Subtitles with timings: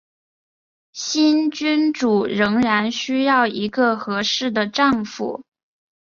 [0.93, 5.43] 新君主仍然需要一个合适的丈夫。